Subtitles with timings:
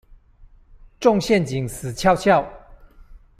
[0.99, 2.43] 中陷阱死翹翹